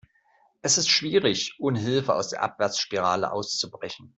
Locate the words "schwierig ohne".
0.89-1.77